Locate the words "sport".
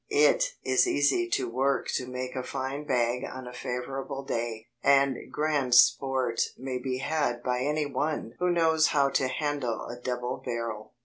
5.75-6.41